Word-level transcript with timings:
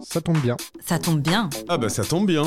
Ça 0.00 0.20
tombe 0.20 0.38
bien. 0.38 0.56
Ça 0.80 0.98
tombe 0.98 1.20
bien. 1.20 1.50
Ah 1.68 1.78
bah 1.78 1.88
ça 1.88 2.04
tombe 2.04 2.26
bien. 2.26 2.42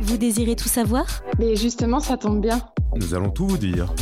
Vous 0.00 0.16
désirez 0.16 0.56
tout 0.56 0.68
savoir? 0.68 1.06
Mais 1.38 1.56
justement, 1.56 2.00
ça 2.00 2.16
tombe 2.16 2.40
bien. 2.40 2.60
Nous 2.96 3.14
allons 3.14 3.30
tout 3.30 3.46
vous 3.46 3.58
dire. 3.58 3.92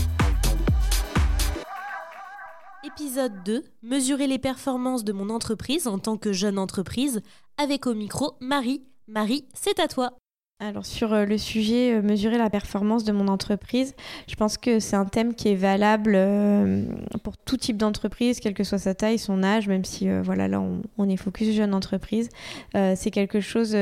Épisode 2.85 3.43
2. 3.45 3.65
Mesurer 3.83 4.27
les 4.27 4.39
performances 4.39 5.05
de 5.05 5.13
mon 5.13 5.31
entreprise 5.31 5.87
en 5.87 5.99
tant 5.99 6.17
que 6.17 6.33
jeune 6.33 6.59
entreprise. 6.59 7.21
Avec 7.59 7.87
au 7.87 7.95
micro 7.95 8.37
Marie. 8.41 8.83
Marie, 9.09 9.47
c'est 9.55 9.79
à 9.81 9.89
toi. 9.89 10.17
Alors 10.59 10.87
sur 10.87 11.13
euh, 11.13 11.27
le 11.27 11.37
sujet 11.37 11.93
euh, 11.93 12.01
mesurer 12.01 12.39
la 12.39 12.49
performance 12.49 13.05
de 13.05 13.13
mon 13.13 13.29
entreprise, 13.29 13.95
je 14.27 14.37
pense 14.37 14.57
que 14.57 14.81
c'est 14.81 14.97
un 14.97 15.05
thème 15.05 15.35
qui 15.35 15.51
est 15.51 15.55
valable 15.55 16.15
euh, 16.17 16.83
pour 17.23 17.37
tout 17.37 17.59
type 17.59 17.77
d'entreprise, 17.77 18.41
quelle 18.41 18.55
que 18.55 18.65
soit 18.65 18.79
sa 18.79 18.95
taille, 18.95 19.19
son 19.19 19.43
âge, 19.43 19.69
même 19.69 19.85
si 19.85 20.09
voilà 20.23 20.49
là 20.49 20.63
on, 20.97 21.09
est 21.11 21.19
focus 21.19 21.55
jeune 21.55 21.75
entreprise. 21.75 22.31
c'est 22.73 23.11
quelque 23.11 23.41
chose 23.41 23.77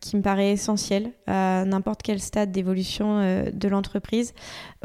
qui 0.00 0.16
me 0.16 0.22
paraît 0.22 0.52
essentiel 0.52 1.10
à 1.26 1.64
n'importe 1.64 2.02
quel 2.02 2.20
stade 2.20 2.50
d'évolution 2.50 3.20
de 3.52 3.68
l'entreprise. 3.68 4.34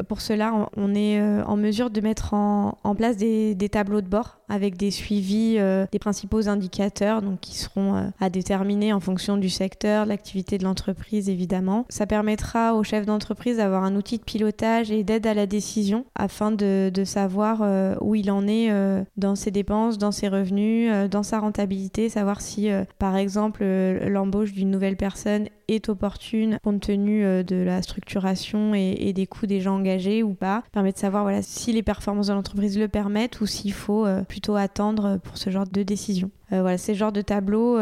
Pour 0.08 0.20
cela, 0.20 0.68
on 0.76 0.94
est 0.94 1.20
en 1.20 1.56
mesure 1.56 1.90
de 1.90 2.00
mettre 2.00 2.34
en, 2.34 2.94
place 2.96 3.16
des, 3.16 3.68
tableaux 3.70 4.00
de 4.00 4.08
bord 4.08 4.38
avec 4.48 4.76
des 4.76 4.90
suivis 4.90 5.58
des 5.90 5.98
principaux 5.98 6.48
indicateurs, 6.48 7.22
qui 7.40 7.56
seront 7.56 8.12
à 8.20 8.30
déterminer 8.30 8.92
en 8.92 9.00
fonction 9.00 9.36
du 9.36 9.50
secteur, 9.50 10.04
de 10.04 10.10
l'activité 10.10 10.58
de 10.58 10.64
l'entreprise 10.64 11.21
évidemment. 11.28 11.86
Ça 11.88 12.06
permettra 12.06 12.74
aux 12.74 12.82
chefs 12.82 13.06
d'entreprise 13.06 13.58
d'avoir 13.58 13.84
un 13.84 13.96
outil 13.96 14.18
de 14.18 14.24
pilotage 14.24 14.90
et 14.90 15.04
d'aide 15.04 15.26
à 15.26 15.34
la 15.34 15.46
décision 15.46 16.04
afin 16.14 16.52
de, 16.52 16.90
savoir 17.04 17.60
euh, 17.62 17.94
où 18.00 18.14
il 18.14 18.30
en 18.30 18.46
est 18.46 18.70
euh, 18.70 19.02
dans 19.16 19.34
ses 19.34 19.50
dépenses, 19.50 19.98
dans 19.98 20.12
ses 20.12 20.28
revenus, 20.28 20.90
euh, 20.92 21.08
dans 21.08 21.22
sa 21.22 21.40
rentabilité, 21.40 22.08
savoir 22.08 22.40
si 22.40 22.68
par 22.98 23.16
exemple 23.16 23.64
l'embauche 23.64 24.52
d'une 24.52 24.70
nouvelle 24.70 24.96
personne 24.96 25.48
est 25.68 25.88
opportune 25.88 26.58
compte 26.62 26.80
tenu 26.80 27.22
de 27.44 27.56
la 27.56 27.82
structuration 27.82 28.74
et, 28.74 29.12
des 29.12 29.26
coûts 29.26 29.46
déjà 29.46 29.72
engagés 29.72 30.22
ou 30.22 30.34
pas. 30.34 30.62
Permet 30.72 30.92
de 30.92 30.98
savoir 30.98 31.22
voilà, 31.22 31.42
si 31.42 31.72
les 31.72 31.82
performances 31.82 32.28
de 32.28 32.32
l'entreprise 32.32 32.78
le 32.78 32.88
permettent 32.88 33.40
ou 33.40 33.46
s'il 33.46 33.72
faut 33.72 34.06
plutôt 34.28 34.56
attendre 34.56 35.18
pour 35.22 35.38
ce 35.38 35.50
genre 35.50 35.66
de 35.66 35.82
décision. 35.82 36.30
voilà, 36.50 36.78
c'est 36.78 36.92
le 36.92 36.98
genre 36.98 37.12
de 37.12 37.22
tableaux 37.22 37.78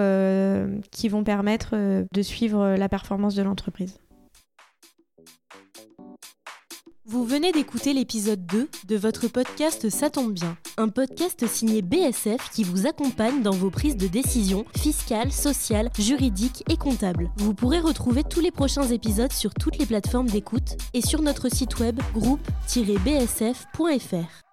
qui 0.90 1.08
vont 1.08 1.24
permettre 1.24 1.74
de 2.10 2.22
suivre 2.22 2.76
la 2.76 2.88
de 3.34 3.42
l'entreprise. 3.42 3.98
Vous 7.10 7.24
venez 7.24 7.50
d'écouter 7.50 7.92
l'épisode 7.92 8.46
2 8.46 8.68
de 8.86 8.96
votre 8.96 9.26
podcast 9.26 9.90
Ça 9.90 10.10
tombe 10.10 10.32
bien, 10.32 10.56
un 10.76 10.88
podcast 10.88 11.44
signé 11.48 11.82
BSF 11.82 12.52
qui 12.52 12.62
vous 12.62 12.86
accompagne 12.86 13.42
dans 13.42 13.50
vos 13.50 13.70
prises 13.70 13.96
de 13.96 14.06
décision 14.06 14.64
fiscales, 14.76 15.32
sociales, 15.32 15.90
juridiques 15.98 16.62
et 16.70 16.76
comptables. 16.76 17.32
Vous 17.38 17.52
pourrez 17.52 17.80
retrouver 17.80 18.22
tous 18.22 18.38
les 18.38 18.52
prochains 18.52 18.86
épisodes 18.86 19.32
sur 19.32 19.54
toutes 19.54 19.78
les 19.78 19.86
plateformes 19.86 20.28
d'écoute 20.28 20.76
et 20.94 21.02
sur 21.02 21.20
notre 21.20 21.48
site 21.48 21.80
web 21.80 21.98
groupe-bsf.fr. 22.14 24.49